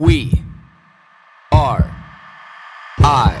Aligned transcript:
We 0.00 0.44
are 1.50 1.90
I. 3.00 3.34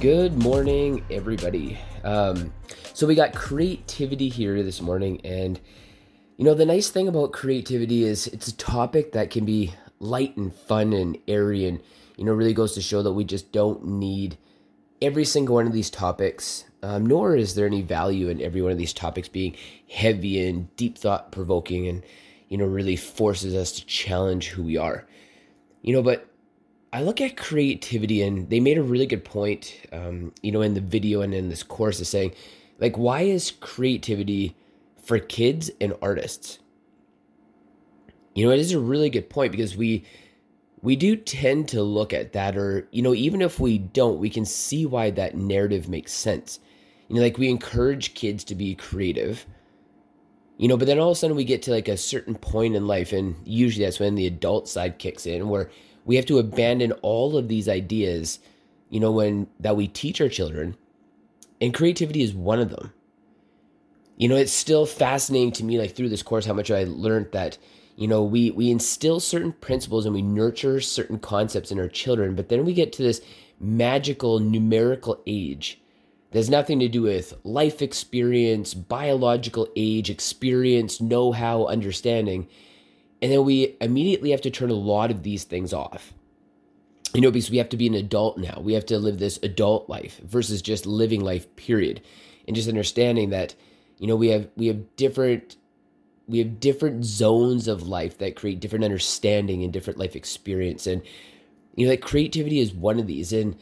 Good 0.00 0.42
morning, 0.42 1.04
everybody. 1.10 1.78
Um, 2.04 2.50
so 2.94 3.08
we 3.08 3.16
got 3.16 3.34
creativity 3.34 4.28
here 4.28 4.62
this 4.62 4.80
morning, 4.80 5.20
and 5.24 5.60
you 6.36 6.44
know 6.44 6.54
the 6.54 6.64
nice 6.64 6.88
thing 6.88 7.08
about 7.08 7.32
creativity 7.32 8.04
is 8.04 8.28
it's 8.28 8.46
a 8.46 8.56
topic 8.56 9.12
that 9.12 9.30
can 9.30 9.44
be 9.44 9.74
light 9.98 10.36
and 10.36 10.54
fun 10.54 10.92
and 10.92 11.18
airy, 11.26 11.66
and 11.66 11.82
you 12.16 12.24
know 12.24 12.32
really 12.32 12.54
goes 12.54 12.72
to 12.74 12.80
show 12.80 13.02
that 13.02 13.12
we 13.12 13.24
just 13.24 13.50
don't 13.50 13.84
need 13.84 14.38
every 15.02 15.24
single 15.24 15.56
one 15.56 15.66
of 15.66 15.72
these 15.72 15.90
topics. 15.90 16.64
Um, 16.84 17.04
nor 17.04 17.34
is 17.34 17.56
there 17.56 17.66
any 17.66 17.82
value 17.82 18.28
in 18.28 18.40
every 18.40 18.62
one 18.62 18.70
of 18.70 18.78
these 18.78 18.92
topics 18.92 19.26
being 19.26 19.56
heavy 19.90 20.46
and 20.46 20.74
deep 20.76 20.96
thought 20.96 21.32
provoking, 21.32 21.88
and 21.88 22.04
you 22.48 22.56
know 22.56 22.64
really 22.64 22.96
forces 22.96 23.56
us 23.56 23.72
to 23.72 23.86
challenge 23.86 24.50
who 24.50 24.62
we 24.62 24.76
are. 24.76 25.04
You 25.82 25.94
know, 25.94 26.02
but 26.02 26.28
I 26.92 27.02
look 27.02 27.20
at 27.20 27.36
creativity, 27.36 28.22
and 28.22 28.48
they 28.50 28.60
made 28.60 28.78
a 28.78 28.84
really 28.84 29.06
good 29.06 29.24
point, 29.24 29.80
um, 29.92 30.32
you 30.42 30.52
know, 30.52 30.62
in 30.62 30.74
the 30.74 30.80
video 30.80 31.22
and 31.22 31.34
in 31.34 31.48
this 31.48 31.64
course, 31.64 31.98
is 31.98 32.08
saying, 32.08 32.34
like, 32.78 32.96
why 32.96 33.22
is 33.22 33.50
creativity 33.50 34.56
for 35.02 35.18
kids 35.18 35.70
and 35.80 35.94
artists? 36.02 36.58
You 38.34 38.46
know, 38.46 38.52
it 38.52 38.58
is 38.58 38.72
a 38.72 38.80
really 38.80 39.10
good 39.10 39.30
point 39.30 39.52
because 39.52 39.76
we 39.76 40.04
we 40.82 40.96
do 40.96 41.16
tend 41.16 41.68
to 41.68 41.82
look 41.82 42.12
at 42.12 42.34
that, 42.34 42.56
or 42.56 42.88
you 42.90 43.00
know, 43.00 43.14
even 43.14 43.40
if 43.40 43.58
we 43.58 43.78
don't, 43.78 44.18
we 44.18 44.28
can 44.28 44.44
see 44.44 44.84
why 44.84 45.10
that 45.10 45.36
narrative 45.36 45.88
makes 45.88 46.12
sense. 46.12 46.60
You 47.08 47.16
know, 47.16 47.22
like 47.22 47.38
we 47.38 47.48
encourage 47.48 48.14
kids 48.14 48.44
to 48.44 48.54
be 48.54 48.74
creative, 48.74 49.46
you 50.58 50.68
know, 50.68 50.76
but 50.76 50.86
then 50.86 50.98
all 50.98 51.10
of 51.10 51.16
a 51.16 51.18
sudden 51.18 51.36
we 51.36 51.44
get 51.44 51.62
to 51.62 51.70
like 51.70 51.88
a 51.88 51.96
certain 51.96 52.34
point 52.34 52.76
in 52.76 52.86
life, 52.86 53.12
and 53.12 53.36
usually 53.44 53.84
that's 53.84 54.00
when 54.00 54.14
the 54.14 54.26
adult 54.26 54.68
side 54.68 54.98
kicks 54.98 55.26
in, 55.26 55.48
where 55.48 55.70
we 56.04 56.16
have 56.16 56.26
to 56.26 56.38
abandon 56.38 56.92
all 57.02 57.36
of 57.36 57.48
these 57.48 57.68
ideas, 57.68 58.40
you 58.90 59.00
know, 59.00 59.12
when 59.12 59.46
that 59.60 59.76
we 59.76 59.88
teach 59.88 60.20
our 60.20 60.28
children. 60.28 60.76
And 61.60 61.74
creativity 61.74 62.22
is 62.22 62.34
one 62.34 62.60
of 62.60 62.70
them. 62.70 62.92
You 64.16 64.28
know, 64.28 64.36
it's 64.36 64.52
still 64.52 64.86
fascinating 64.86 65.52
to 65.52 65.64
me, 65.64 65.78
like 65.78 65.94
through 65.94 66.08
this 66.08 66.22
course, 66.22 66.46
how 66.46 66.52
much 66.52 66.70
I 66.70 66.84
learned 66.84 67.32
that, 67.32 67.58
you 67.96 68.06
know, 68.06 68.22
we 68.22 68.50
we 68.50 68.70
instill 68.70 69.20
certain 69.20 69.52
principles 69.52 70.06
and 70.06 70.14
we 70.14 70.22
nurture 70.22 70.80
certain 70.80 71.18
concepts 71.18 71.72
in 71.72 71.78
our 71.78 71.88
children, 71.88 72.34
but 72.34 72.48
then 72.48 72.64
we 72.64 72.74
get 72.74 72.92
to 72.94 73.02
this 73.02 73.20
magical 73.58 74.38
numerical 74.38 75.20
age 75.26 75.80
that 76.30 76.38
has 76.38 76.50
nothing 76.50 76.78
to 76.80 76.88
do 76.88 77.02
with 77.02 77.34
life 77.44 77.82
experience, 77.82 78.74
biological 78.74 79.68
age, 79.74 80.10
experience, 80.10 81.00
know-how, 81.00 81.66
understanding 81.66 82.48
and 83.24 83.32
then 83.32 83.42
we 83.46 83.74
immediately 83.80 84.32
have 84.32 84.42
to 84.42 84.50
turn 84.50 84.68
a 84.68 84.74
lot 84.74 85.10
of 85.10 85.22
these 85.22 85.44
things 85.44 85.72
off. 85.72 86.12
You 87.14 87.20
know, 87.20 87.30
because 87.30 87.50
we 87.50 87.58
have 87.58 87.68
to 87.68 87.76
be 87.76 87.86
an 87.86 87.94
adult 87.94 88.38
now. 88.38 88.60
We 88.60 88.74
have 88.74 88.86
to 88.86 88.98
live 88.98 89.18
this 89.18 89.38
adult 89.42 89.88
life 89.88 90.20
versus 90.24 90.60
just 90.60 90.84
living 90.84 91.20
life, 91.20 91.54
period. 91.54 92.02
And 92.46 92.56
just 92.56 92.68
understanding 92.68 93.30
that, 93.30 93.54
you 93.98 94.06
know, 94.06 94.16
we 94.16 94.28
have 94.28 94.48
we 94.56 94.66
have 94.66 94.96
different 94.96 95.56
we 96.26 96.38
have 96.38 96.58
different 96.58 97.04
zones 97.04 97.68
of 97.68 97.86
life 97.86 98.18
that 98.18 98.36
create 98.36 98.60
different 98.60 98.84
understanding 98.84 99.62
and 99.62 99.72
different 99.72 99.98
life 99.98 100.16
experience. 100.16 100.86
And 100.86 101.02
you 101.76 101.86
know, 101.86 101.90
like 101.92 102.00
creativity 102.00 102.58
is 102.58 102.72
one 102.72 102.98
of 102.98 103.06
these. 103.06 103.32
And 103.32 103.56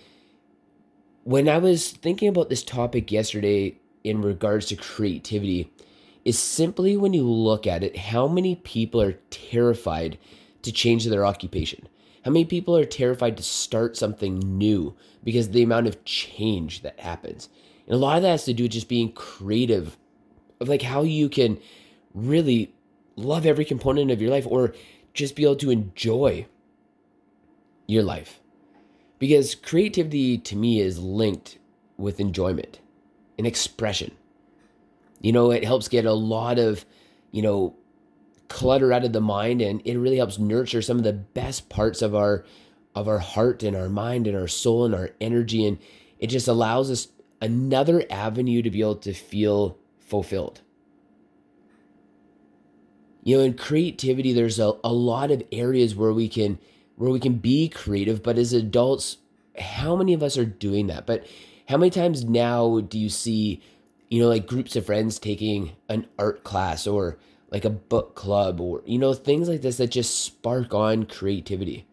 when 1.24 1.48
I 1.48 1.58
was 1.58 1.90
thinking 1.90 2.28
about 2.28 2.48
this 2.48 2.62
topic 2.62 3.12
yesterday 3.12 3.78
in 4.04 4.22
regards 4.22 4.66
to 4.66 4.76
creativity, 4.76 5.72
is 6.24 6.38
simply 6.38 6.96
when 6.96 7.12
you 7.12 7.24
look 7.24 7.66
at 7.66 7.82
it, 7.82 7.96
how 7.96 8.28
many 8.28 8.56
people 8.56 9.00
are 9.00 9.18
terrified 9.30 10.18
to 10.62 10.72
change 10.72 11.04
their 11.04 11.26
occupation? 11.26 11.88
How 12.24 12.30
many 12.30 12.44
people 12.44 12.76
are 12.76 12.84
terrified 12.84 13.36
to 13.36 13.42
start 13.42 13.96
something 13.96 14.38
new 14.38 14.94
because 15.24 15.50
the 15.50 15.62
amount 15.62 15.88
of 15.88 16.04
change 16.04 16.82
that 16.82 17.00
happens? 17.00 17.48
And 17.86 17.94
a 17.94 17.98
lot 17.98 18.16
of 18.16 18.22
that 18.22 18.30
has 18.30 18.44
to 18.44 18.52
do 18.52 18.64
with 18.64 18.72
just 18.72 18.88
being 18.88 19.12
creative 19.12 19.96
of 20.60 20.68
like 20.68 20.82
how 20.82 21.02
you 21.02 21.28
can 21.28 21.58
really 22.14 22.72
love 23.16 23.44
every 23.44 23.64
component 23.64 24.10
of 24.10 24.22
your 24.22 24.30
life 24.30 24.46
or 24.46 24.74
just 25.14 25.34
be 25.34 25.42
able 25.42 25.56
to 25.56 25.70
enjoy 25.70 26.46
your 27.86 28.02
life. 28.04 28.40
Because 29.18 29.54
creativity 29.54 30.38
to 30.38 30.56
me 30.56 30.80
is 30.80 30.98
linked 30.98 31.58
with 31.96 32.20
enjoyment 32.20 32.80
and 33.36 33.46
expression. 33.46 34.12
You 35.20 35.32
know, 35.32 35.50
it 35.50 35.64
helps 35.64 35.88
get 35.88 36.04
a 36.04 36.12
lot 36.12 36.58
of, 36.58 36.84
you 37.30 37.42
know, 37.42 37.76
clutter 38.52 38.92
out 38.92 39.04
of 39.04 39.14
the 39.14 39.20
mind 39.20 39.62
and 39.62 39.80
it 39.86 39.96
really 39.96 40.18
helps 40.18 40.38
nurture 40.38 40.82
some 40.82 40.98
of 40.98 41.04
the 41.04 41.12
best 41.12 41.70
parts 41.70 42.02
of 42.02 42.14
our 42.14 42.44
of 42.94 43.08
our 43.08 43.18
heart 43.18 43.62
and 43.62 43.74
our 43.74 43.88
mind 43.88 44.26
and 44.26 44.36
our 44.36 44.46
soul 44.46 44.84
and 44.84 44.94
our 44.94 45.10
energy 45.22 45.66
and 45.66 45.78
it 46.18 46.26
just 46.26 46.46
allows 46.46 46.90
us 46.90 47.08
another 47.40 48.04
avenue 48.10 48.60
to 48.60 48.70
be 48.70 48.82
able 48.82 48.94
to 48.94 49.14
feel 49.14 49.78
fulfilled. 49.98 50.60
You 53.24 53.38
know, 53.38 53.44
in 53.44 53.54
creativity 53.54 54.34
there's 54.34 54.60
a, 54.60 54.74
a 54.84 54.92
lot 54.92 55.30
of 55.30 55.42
areas 55.50 55.96
where 55.96 56.12
we 56.12 56.28
can 56.28 56.58
where 56.96 57.10
we 57.10 57.20
can 57.20 57.36
be 57.36 57.70
creative, 57.70 58.22
but 58.22 58.36
as 58.36 58.52
adults, 58.52 59.16
how 59.58 59.96
many 59.96 60.12
of 60.12 60.22
us 60.22 60.36
are 60.36 60.44
doing 60.44 60.88
that? 60.88 61.06
But 61.06 61.26
how 61.70 61.78
many 61.78 61.88
times 61.90 62.24
now 62.24 62.80
do 62.80 62.98
you 62.98 63.08
see 63.08 63.62
you 64.12 64.20
know, 64.20 64.28
like 64.28 64.46
groups 64.46 64.76
of 64.76 64.84
friends 64.84 65.18
taking 65.18 65.72
an 65.88 66.06
art 66.18 66.44
class 66.44 66.86
or 66.86 67.16
like 67.52 67.64
a 67.66 67.70
book 67.70 68.14
club 68.14 68.60
or, 68.60 68.82
you 68.86 68.98
know, 68.98 69.12
things 69.12 69.48
like 69.48 69.60
this 69.60 69.76
that 69.76 69.90
just 69.90 70.20
spark 70.24 70.72
on 70.72 71.04
creativity. 71.04 71.86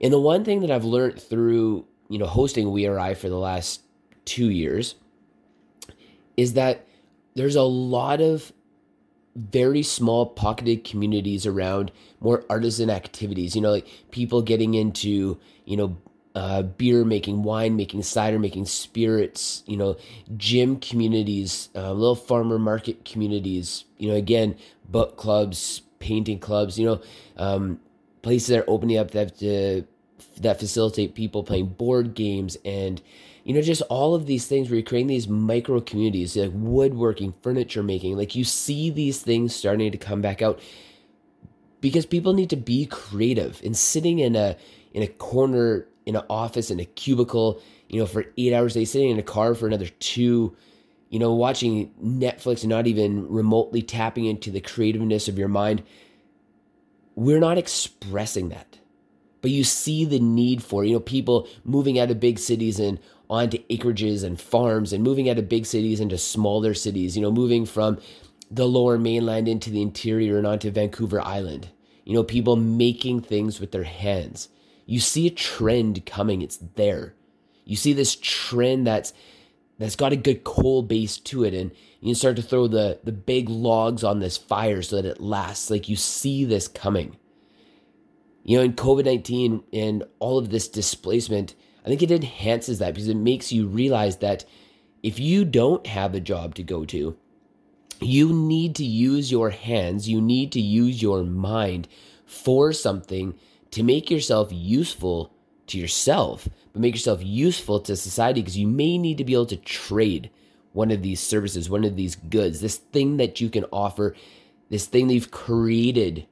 And 0.00 0.12
the 0.12 0.20
one 0.20 0.44
thing 0.44 0.60
that 0.60 0.70
I've 0.70 0.84
learned 0.84 1.20
through, 1.20 1.86
you 2.08 2.18
know, 2.18 2.26
hosting 2.26 2.70
We 2.70 2.86
Are 2.86 2.98
I 2.98 3.14
for 3.14 3.28
the 3.28 3.36
last 3.36 3.82
two 4.24 4.48
years 4.48 4.94
is 6.36 6.54
that 6.54 6.86
there's 7.34 7.56
a 7.56 7.62
lot 7.62 8.20
of 8.20 8.52
very 9.34 9.82
small 9.82 10.26
pocketed 10.26 10.84
communities 10.84 11.44
around 11.44 11.90
more 12.20 12.44
artisan 12.48 12.90
activities, 12.90 13.56
you 13.56 13.62
know, 13.62 13.72
like 13.72 13.88
people 14.12 14.42
getting 14.42 14.74
into, 14.74 15.38
you 15.64 15.76
know, 15.76 15.96
uh, 16.34 16.62
beer 16.62 17.04
making, 17.04 17.42
wine 17.42 17.76
making, 17.76 18.02
cider 18.02 18.38
making, 18.38 18.66
spirits, 18.66 19.62
you 19.66 19.76
know, 19.76 19.96
gym 20.36 20.76
communities, 20.76 21.68
uh, 21.74 21.92
little 21.92 22.16
farmer 22.16 22.58
market 22.58 23.04
communities, 23.04 23.84
you 23.98 24.08
know, 24.08 24.14
again, 24.14 24.56
book 24.88 25.16
clubs, 25.16 25.82
painting 25.98 26.38
clubs, 26.38 26.78
you 26.78 26.86
know, 26.86 27.00
um, 27.36 27.80
places 28.22 28.48
that 28.48 28.60
are 28.60 28.70
opening 28.70 28.98
up 28.98 29.10
that 29.10 29.38
to, 29.38 29.84
that 30.40 30.58
facilitate 30.58 31.14
people 31.14 31.42
playing 31.42 31.66
board 31.66 32.14
games 32.14 32.56
and 32.64 33.02
you 33.44 33.52
know 33.52 33.60
just 33.60 33.82
all 33.82 34.14
of 34.14 34.26
these 34.26 34.46
things 34.46 34.68
where 34.68 34.78
you're 34.78 34.86
creating 34.86 35.08
these 35.08 35.28
micro 35.28 35.80
communities 35.80 36.36
like 36.36 36.50
woodworking 36.54 37.34
furniture 37.42 37.82
making 37.82 38.16
like 38.16 38.34
you 38.34 38.44
see 38.44 38.88
these 38.88 39.20
things 39.20 39.54
starting 39.54 39.90
to 39.90 39.98
come 39.98 40.20
back 40.20 40.40
out 40.40 40.60
because 41.80 42.06
people 42.06 42.32
need 42.32 42.48
to 42.50 42.56
be 42.56 42.86
creative 42.86 43.60
and 43.64 43.76
sitting 43.76 44.20
in 44.20 44.36
a 44.36 44.56
in 44.94 45.02
a 45.02 45.08
corner 45.08 45.86
in 46.06 46.16
an 46.16 46.24
office 46.28 46.70
in 46.70 46.80
a 46.80 46.84
cubicle, 46.84 47.60
you 47.88 48.00
know, 48.00 48.06
for 48.06 48.24
eight 48.36 48.52
hours 48.52 48.74
a 48.76 48.80
day, 48.80 48.84
sitting 48.84 49.10
in 49.10 49.18
a 49.18 49.22
car 49.22 49.54
for 49.54 49.66
another 49.66 49.88
two, 50.00 50.56
you 51.10 51.18
know, 51.18 51.32
watching 51.32 51.92
Netflix 52.02 52.62
and 52.62 52.70
not 52.70 52.86
even 52.86 53.28
remotely 53.28 53.82
tapping 53.82 54.24
into 54.24 54.50
the 54.50 54.60
creativeness 54.60 55.28
of 55.28 55.38
your 55.38 55.48
mind. 55.48 55.82
We're 57.14 57.40
not 57.40 57.58
expressing 57.58 58.48
that. 58.48 58.78
But 59.42 59.50
you 59.50 59.64
see 59.64 60.04
the 60.04 60.20
need 60.20 60.62
for, 60.62 60.84
you 60.84 60.94
know, 60.94 61.00
people 61.00 61.48
moving 61.64 61.98
out 61.98 62.10
of 62.10 62.20
big 62.20 62.38
cities 62.38 62.78
and 62.78 62.98
onto 63.28 63.58
acreages 63.66 64.22
and 64.22 64.40
farms 64.40 64.92
and 64.92 65.02
moving 65.02 65.28
out 65.28 65.38
of 65.38 65.48
big 65.48 65.66
cities 65.66 66.00
into 66.00 66.16
smaller 66.16 66.74
cities, 66.74 67.16
you 67.16 67.22
know, 67.22 67.32
moving 67.32 67.66
from 67.66 67.98
the 68.50 68.66
lower 68.66 68.98
mainland 68.98 69.48
into 69.48 69.70
the 69.70 69.82
interior 69.82 70.38
and 70.38 70.46
onto 70.46 70.70
Vancouver 70.70 71.20
Island. 71.20 71.68
You 72.04 72.14
know, 72.14 72.22
people 72.22 72.56
making 72.56 73.22
things 73.22 73.58
with 73.58 73.72
their 73.72 73.84
hands 73.84 74.48
you 74.86 75.00
see 75.00 75.26
a 75.26 75.30
trend 75.30 76.04
coming 76.06 76.42
it's 76.42 76.58
there. 76.74 77.14
You 77.64 77.76
see 77.76 77.92
this 77.92 78.16
trend 78.16 78.86
that's 78.86 79.12
that's 79.78 79.96
got 79.96 80.12
a 80.12 80.16
good 80.16 80.44
coal 80.44 80.82
base 80.82 81.16
to 81.18 81.44
it 81.44 81.54
and 81.54 81.72
you 82.00 82.14
start 82.14 82.36
to 82.36 82.42
throw 82.42 82.66
the 82.66 83.00
the 83.04 83.12
big 83.12 83.48
logs 83.48 84.04
on 84.04 84.20
this 84.20 84.36
fire 84.36 84.82
so 84.82 84.96
that 84.96 85.08
it 85.08 85.20
lasts. 85.20 85.70
Like 85.70 85.88
you 85.88 85.96
see 85.96 86.44
this 86.44 86.68
coming. 86.68 87.16
You 88.44 88.58
know 88.58 88.64
in 88.64 88.72
covid-19 88.72 89.62
and 89.72 90.02
all 90.18 90.36
of 90.36 90.50
this 90.50 90.66
displacement 90.66 91.54
i 91.86 91.88
think 91.88 92.02
it 92.02 92.10
enhances 92.10 92.80
that 92.80 92.92
because 92.92 93.06
it 93.06 93.16
makes 93.16 93.52
you 93.52 93.68
realize 93.68 94.16
that 94.16 94.44
if 95.02 95.18
you 95.20 95.44
don't 95.44 95.86
have 95.86 96.14
a 96.14 96.20
job 96.20 96.56
to 96.56 96.62
go 96.62 96.84
to 96.86 97.16
You 98.00 98.32
need 98.32 98.74
to 98.76 98.84
use 98.84 99.30
your 99.30 99.50
hands, 99.50 100.08
you 100.08 100.20
need 100.20 100.50
to 100.52 100.60
use 100.60 101.00
your 101.00 101.22
mind 101.22 101.86
for 102.26 102.72
something 102.72 103.34
to 103.72 103.82
make 103.82 104.10
yourself 104.10 104.48
useful 104.50 105.32
to 105.66 105.78
yourself, 105.78 106.48
but 106.72 106.80
make 106.80 106.94
yourself 106.94 107.20
useful 107.22 107.80
to 107.80 107.96
society 107.96 108.40
because 108.40 108.56
you 108.56 108.68
may 108.68 108.96
need 108.98 109.18
to 109.18 109.24
be 109.24 109.32
able 109.32 109.46
to 109.46 109.56
trade 109.56 110.30
one 110.72 110.90
of 110.90 111.02
these 111.02 111.20
services, 111.20 111.68
one 111.68 111.84
of 111.84 111.96
these 111.96 112.16
goods, 112.16 112.60
this 112.60 112.76
thing 112.76 113.16
that 113.18 113.40
you 113.40 113.50
can 113.50 113.64
offer, 113.72 114.14
this 114.70 114.86
thing 114.86 115.08
that 115.08 115.14
you've 115.14 115.30
created 115.30 116.26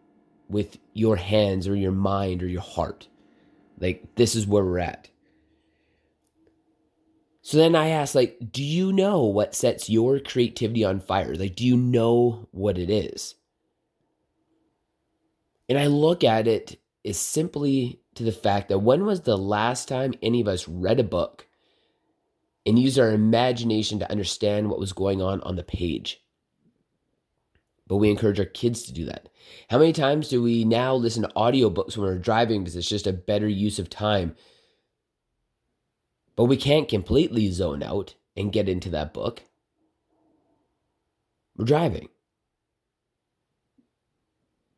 with 0.49 0.79
your 0.95 1.17
hands 1.17 1.69
or 1.69 1.77
your 1.77 1.93
mind 1.93 2.43
or 2.43 2.49
your 2.49 2.61
heart. 2.61 3.09
Like, 3.79 4.15
this 4.17 4.35
is 4.35 4.47
where 4.47 4.65
we're 4.65 4.79
at. 4.79 5.09
So 7.43 7.57
then 7.57 7.75
I 7.75 7.89
asked, 7.89 8.15
like, 8.15 8.39
do 8.53 8.63
you 8.63 8.93
know 8.93 9.25
what 9.25 9.55
sets 9.55 9.89
your 9.89 10.21
creativity 10.21 10.85
on 10.85 11.01
fire? 11.01 11.35
Like, 11.35 11.57
do 11.57 11.67
you 11.67 11.77
know 11.77 12.49
what 12.51 12.77
it 12.77 12.91
is? 12.91 13.35
And 15.69 15.79
I 15.79 15.87
look 15.87 16.25
at 16.25 16.47
it 16.47 16.80
as 17.05 17.19
simply 17.19 18.01
to 18.15 18.23
the 18.23 18.33
fact 18.33 18.69
that 18.69 18.81
when 18.81 19.05
was 19.05 19.23
the 19.23 19.39
last 19.39 19.89
time 19.89 20.15
any 20.23 20.41
of 20.41 20.49
us 20.49 20.69
read 20.69 21.01
a 21.01 21.05
book 21.05 21.47
and 22.67 22.79
used 22.79 22.99
our 22.99 23.11
imagination 23.11 23.99
to 23.99 24.11
understand 24.11 24.69
what 24.69 24.79
was 24.79 24.93
going 24.93 25.23
on 25.23 25.41
on 25.43 25.57
the 25.57 25.63
page? 25.63 26.23
But 27.87 27.97
we 27.97 28.11
encourage 28.11 28.39
our 28.39 28.47
kids 28.47 28.85
to 28.85 28.93
do 28.93 29.07
that. 29.07 29.29
How 29.69 29.79
many 29.79 29.93
times 29.93 30.29
do 30.29 30.43
we 30.43 30.65
now 30.65 30.95
listen 30.95 31.23
to 31.23 31.29
audiobooks 31.31 31.97
when 31.97 32.07
we're 32.07 32.19
driving 32.19 32.63
because 32.63 32.77
it's 32.77 32.89
just 32.89 33.07
a 33.07 33.13
better 33.13 33.49
use 33.49 33.79
of 33.79 33.91
time? 33.91 34.37
But 36.37 36.45
we 36.45 36.57
can't 36.57 36.89
completely 36.89 37.51
zone 37.51 37.83
out 37.83 38.15
and 38.37 38.53
get 38.53 38.69
into 38.69 38.91
that 38.91 39.13
book. 39.13 39.43
We're 41.57 41.65
driving. 41.65 42.09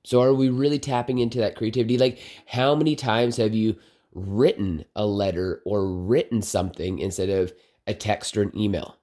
So 0.04 0.20
are 0.20 0.34
we 0.34 0.49
really 0.49 0.78
tapping 0.78 1.19
into 1.19 1.38
that 1.38 1.56
creativity? 1.56 1.96
Like, 1.96 2.19
how 2.46 2.75
many 2.75 2.96
times 2.96 3.37
have 3.37 3.54
you 3.54 3.76
written 4.12 4.84
a 4.96 5.06
letter 5.06 5.62
or 5.64 5.87
written 5.87 6.43
something 6.43 6.99
instead 6.99 7.28
of 7.28 7.52
a 7.87 7.94
text 7.94 8.37
or 8.37 8.43
an 8.43 8.58
email? 8.58 8.96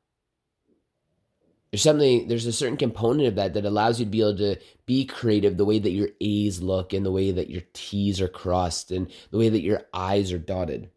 There's 1.72 1.84
something, 1.84 2.28
there's 2.28 2.48
a 2.48 2.52
certain 2.52 2.78
component 2.78 3.28
of 3.28 3.36
that 3.36 3.54
that 3.54 3.66
allows 3.66 4.00
you 4.00 4.06
to 4.06 4.12
be 4.12 4.22
able 4.22 4.38
to 4.38 4.58
be 4.88 5.06
creative 5.06 5.56
the 5.56 5.66
way 5.66 5.78
that 5.78 5.92
your 5.92 6.10
A's 6.20 6.62
look 6.62 6.94
and 6.94 7.06
the 7.06 7.12
way 7.12 7.32
that 7.32 7.50
your 7.50 7.62
T's 7.74 8.20
are 8.20 8.28
crossed 8.28 8.92
and 8.92 9.12
the 9.30 9.38
way 9.38 9.50
that 9.50 9.62
your 9.62 9.84
I's 9.94 10.34
are 10.34 10.40
dotted. 10.40 10.90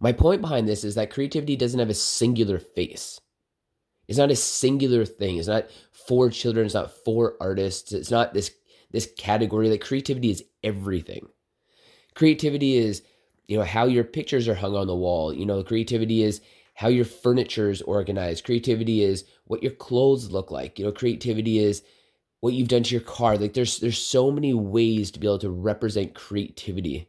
My 0.00 0.12
point 0.12 0.40
behind 0.40 0.68
this 0.68 0.82
is 0.82 0.96
that 0.96 1.10
creativity 1.10 1.54
doesn't 1.56 1.78
have 1.78 1.90
a 1.90 1.94
singular 1.94 2.58
face. 2.58 3.20
It's 4.08 4.18
not 4.18 4.32
a 4.32 4.36
singular 4.36 5.04
thing. 5.04 5.36
It's 5.36 5.46
not 5.46 5.68
for 6.10 6.28
children. 6.28 6.66
It's 6.66 6.74
not 6.74 6.90
for 7.04 7.36
artists. 7.40 7.92
It's 7.92 8.10
not 8.10 8.34
this 8.34 8.50
this 8.90 9.08
category. 9.16 9.70
Like 9.70 9.80
creativity 9.80 10.32
is 10.32 10.42
everything. 10.64 11.28
Creativity 12.16 12.78
is 12.78 13.02
you 13.46 13.56
know 13.56 13.62
how 13.62 13.84
your 13.84 14.02
pictures 14.02 14.48
are 14.48 14.56
hung 14.56 14.74
on 14.74 14.88
the 14.88 14.96
wall. 14.96 15.32
You 15.32 15.46
know, 15.46 15.62
creativity 15.62 16.24
is 16.24 16.40
how 16.74 16.88
your 16.88 17.04
furniture 17.04 17.70
is 17.70 17.80
organized. 17.82 18.44
Creativity 18.44 19.04
is 19.04 19.24
what 19.44 19.62
your 19.62 19.70
clothes 19.70 20.32
look 20.32 20.50
like. 20.50 20.80
You 20.80 20.86
know, 20.86 20.92
creativity 20.92 21.60
is 21.60 21.84
what 22.40 22.54
you've 22.54 22.66
done 22.66 22.82
to 22.82 22.92
your 22.92 23.02
car. 23.04 23.38
Like 23.38 23.54
there's 23.54 23.78
there's 23.78 23.98
so 23.98 24.32
many 24.32 24.52
ways 24.52 25.12
to 25.12 25.20
be 25.20 25.28
able 25.28 25.38
to 25.38 25.50
represent 25.50 26.16
creativity. 26.16 27.08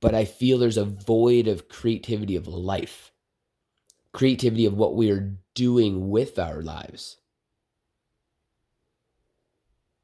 But 0.00 0.16
I 0.16 0.24
feel 0.24 0.58
there's 0.58 0.76
a 0.76 0.84
void 0.84 1.46
of 1.46 1.68
creativity 1.68 2.34
of 2.34 2.48
life. 2.48 3.11
Creativity 4.12 4.66
of 4.66 4.74
what 4.74 4.94
we 4.94 5.10
are 5.10 5.34
doing 5.54 6.10
with 6.10 6.38
our 6.38 6.62
lives. 6.62 7.18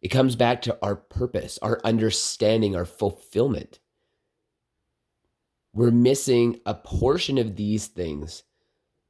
It 0.01 0.09
comes 0.09 0.37
back 0.37 0.63
to 0.63 0.79
our 0.83 0.97
purpose, 0.97 1.59
our 1.61 1.81
understanding, 1.85 2.77
our 2.77 2.85
fulfillment. 2.85 3.81
We're 5.73 5.91
missing 5.91 6.61
a 6.65 6.75
portion 6.75 7.37
of 7.39 7.57
these 7.57 7.87
things 7.87 8.45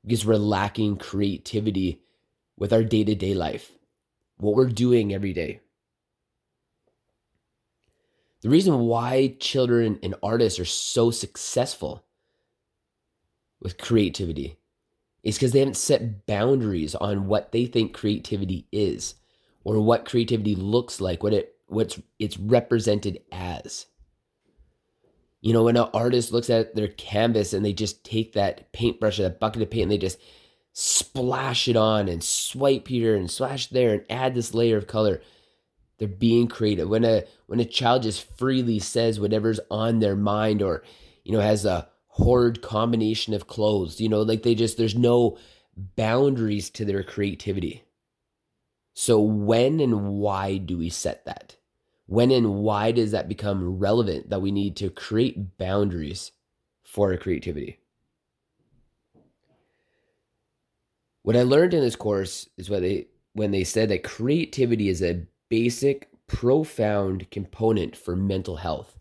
because 0.04 0.24
we're 0.24 0.36
lacking 0.36 0.96
creativity 0.96 2.02
with 2.56 2.72
our 2.72 2.82
day 2.82 3.04
to 3.04 3.14
day 3.14 3.34
life, 3.34 3.70
what 4.38 4.54
we're 4.54 4.66
doing 4.66 5.12
every 5.12 5.32
day. 5.32 5.60
The 8.40 8.48
reason 8.48 8.78
why 8.80 9.36
children 9.40 9.98
and 10.02 10.14
artists 10.22 10.60
are 10.60 10.64
so 10.64 11.10
successful 11.10 12.04
with 13.60 13.78
creativity 13.78 14.56
is 15.22 15.36
because 15.36 15.52
they 15.52 15.58
haven't 15.58 15.76
set 15.76 16.26
boundaries 16.26 16.94
on 16.94 17.26
what 17.26 17.52
they 17.52 17.66
think 17.66 17.92
creativity 17.92 18.66
is 18.72 19.14
or 19.64 19.80
what 19.80 20.04
creativity 20.04 20.54
looks 20.54 21.00
like, 21.00 21.22
what 21.22 21.34
it 21.34 21.54
what's 21.66 22.00
it's 22.18 22.38
represented 22.38 23.20
as. 23.32 23.86
You 25.40 25.52
know, 25.52 25.64
when 25.64 25.76
an 25.76 25.88
artist 25.94 26.32
looks 26.32 26.50
at 26.50 26.74
their 26.74 26.88
canvas 26.88 27.52
and 27.52 27.64
they 27.64 27.72
just 27.72 28.04
take 28.04 28.32
that 28.32 28.72
paintbrush 28.72 29.20
or 29.20 29.22
that 29.24 29.38
bucket 29.38 29.62
of 29.62 29.70
paint 29.70 29.84
and 29.84 29.92
they 29.92 29.98
just 29.98 30.18
splash 30.72 31.68
it 31.68 31.76
on 31.76 32.08
and 32.08 32.22
swipe 32.22 32.88
here 32.88 33.14
and 33.14 33.30
splash 33.30 33.68
there 33.68 33.92
and 33.92 34.04
add 34.10 34.34
this 34.34 34.54
layer 34.54 34.76
of 34.76 34.86
color. 34.86 35.20
They're 35.98 36.08
being 36.08 36.48
creative. 36.48 36.88
When 36.88 37.04
a 37.04 37.24
when 37.46 37.60
a 37.60 37.64
child 37.64 38.02
just 38.04 38.36
freely 38.38 38.78
says 38.78 39.20
whatever's 39.20 39.60
on 39.70 39.98
their 39.98 40.16
mind 40.16 40.62
or, 40.62 40.82
you 41.24 41.32
know, 41.32 41.40
has 41.40 41.64
a 41.64 41.88
horrid 42.18 42.60
combination 42.62 43.32
of 43.32 43.46
clothes, 43.46 44.00
you 44.00 44.08
know, 44.08 44.22
like 44.22 44.42
they 44.42 44.54
just 44.54 44.76
there's 44.76 44.96
no 44.96 45.38
boundaries 45.76 46.68
to 46.70 46.84
their 46.84 47.04
creativity. 47.04 47.84
So 48.94 49.20
when 49.20 49.78
and 49.78 50.08
why 50.08 50.58
do 50.58 50.76
we 50.76 50.90
set 50.90 51.24
that? 51.26 51.56
When 52.06 52.32
and 52.32 52.56
why 52.56 52.90
does 52.90 53.12
that 53.12 53.28
become 53.28 53.78
relevant 53.78 54.30
that 54.30 54.42
we 54.42 54.50
need 54.50 54.76
to 54.76 54.90
create 54.90 55.56
boundaries 55.58 56.32
for 56.82 57.12
our 57.12 57.18
creativity? 57.18 57.78
What 61.22 61.36
I 61.36 61.42
learned 61.42 61.74
in 61.74 61.80
this 61.80 61.96
course 61.96 62.48
is 62.56 62.68
what 62.68 62.82
they 62.82 63.06
when 63.34 63.52
they 63.52 63.62
said 63.62 63.90
that 63.90 64.02
creativity 64.02 64.88
is 64.88 65.02
a 65.02 65.26
basic, 65.48 66.08
profound 66.26 67.30
component 67.30 67.96
for 67.96 68.16
mental 68.16 68.56
health. 68.56 68.97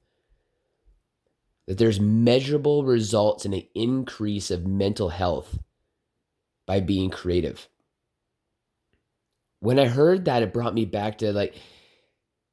That 1.67 1.77
there's 1.77 1.99
measurable 1.99 2.85
results 2.85 3.45
in 3.45 3.53
an 3.53 3.63
increase 3.75 4.49
of 4.51 4.65
mental 4.65 5.09
health 5.09 5.59
by 6.65 6.79
being 6.79 7.09
creative. 7.09 7.67
When 9.59 9.79
I 9.79 9.87
heard 9.87 10.25
that, 10.25 10.43
it 10.43 10.53
brought 10.53 10.73
me 10.73 10.85
back 10.85 11.17
to 11.19 11.33
like 11.33 11.55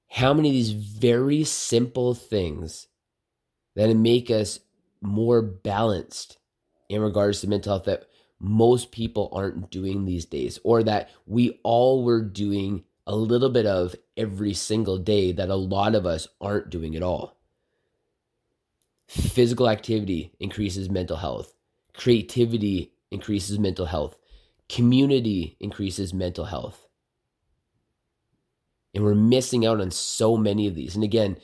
how 0.09 0.33
many 0.35 0.49
of 0.49 0.55
these 0.55 0.71
very 0.71 1.45
simple 1.45 2.15
things 2.15 2.89
that 3.77 3.95
make 3.95 4.31
us 4.31 4.61
more 5.01 5.43
balanced 5.43 6.39
in 6.89 7.01
regards 7.01 7.41
to 7.41 7.49
mental 7.49 7.73
health 7.73 7.85
that 7.85 8.07
most 8.41 8.91
people 8.91 9.29
aren't 9.33 9.71
doing 9.71 10.05
these 10.05 10.25
days, 10.25 10.59
or 10.65 10.83
that 10.83 11.09
we 11.27 11.61
all 11.63 12.05
were 12.05 12.21
doing 12.21 12.85
a 13.07 13.15
little 13.15 13.51
bit 13.51 13.67
of 13.67 13.95
every 14.17 14.55
single 14.55 14.99
day 14.99 15.33
that 15.33 15.51
a 15.51 15.55
lot 15.55 15.95
of 15.95 16.05
us 16.05 16.29
aren't 16.41 16.71
doing 16.71 16.95
at 16.97 17.03
all. 17.03 17.34
Physical 19.07 19.69
activity 19.69 20.33
increases 20.41 20.89
mental 20.89 21.17
health, 21.17 21.55
creativity 21.93 22.93
increases 23.11 23.59
mental 23.59 23.87
health, 23.87 24.17
community 24.69 25.57
increases 25.61 26.15
mental 26.15 26.47
health. 26.47 26.87
And 28.95 29.05
we're 29.05 29.15
missing 29.15 29.67
out 29.67 29.81
on 29.81 29.91
so 29.91 30.37
many 30.37 30.67
of 30.67 30.75
these. 30.75 30.95
And 30.95 31.05
again, 31.05 31.39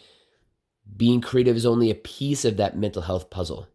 being 0.97 1.21
creative 1.21 1.57
is 1.57 1.67
only 1.67 1.90
a 1.90 1.97
piece 1.97 2.45
of 2.45 2.57
that 2.57 2.76
mental 2.76 3.02
health 3.02 3.29
puzzle. 3.29 3.69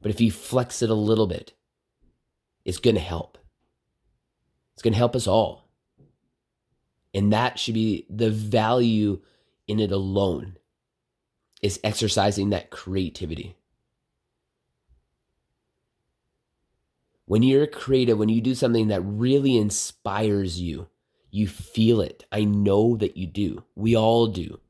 But 0.00 0.10
if 0.10 0.20
you 0.20 0.30
flex 0.30 0.82
it 0.82 0.90
a 0.90 0.94
little 0.94 1.26
bit, 1.26 1.54
it's 2.64 2.78
going 2.78 2.94
to 2.94 3.00
help. 3.00 3.38
It's 4.74 4.82
going 4.82 4.92
to 4.92 4.98
help 4.98 5.16
us 5.16 5.26
all. 5.26 5.68
And 7.14 7.32
that 7.32 7.58
should 7.58 7.74
be 7.74 8.06
the 8.08 8.30
value 8.30 9.20
in 9.66 9.80
it 9.80 9.92
alone 9.92 10.56
is 11.62 11.80
exercising 11.84 12.50
that 12.50 12.70
creativity. 12.70 13.56
When 17.24 17.42
you're 17.42 17.68
creative, 17.68 18.18
when 18.18 18.28
you 18.28 18.40
do 18.40 18.54
something 18.54 18.88
that 18.88 19.00
really 19.00 19.56
inspires 19.56 20.60
you, 20.60 20.88
you 21.30 21.48
feel 21.48 22.00
it. 22.00 22.26
I 22.30 22.44
know 22.44 22.96
that 22.96 23.16
you 23.16 23.26
do. 23.26 23.64
We 23.74 23.96
all 23.96 24.26
do. 24.26 24.60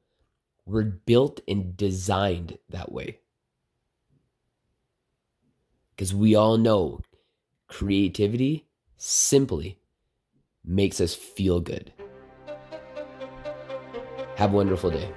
We're 0.65 0.85
built 0.85 1.41
and 1.49 1.77
designed 1.77 2.59
that 2.69 2.93
way. 2.93 3.19
Because 5.91 6.15
we 6.15 6.35
all 6.35 6.57
know 6.57 7.01
creativity 7.67 8.67
simply 8.97 9.79
makes 10.65 11.01
us 11.01 11.15
feel 11.15 11.61
good. 11.61 11.93
Have 14.37 14.53
a 14.53 14.57
wonderful 14.57 14.91
day. 14.91 15.11